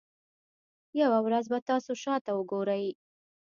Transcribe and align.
یوه 1.01 1.17
ورځ 1.25 1.45
به 1.51 1.59
تاسو 1.69 1.91
شاته 2.03 2.31
وګورئ. 2.35 2.85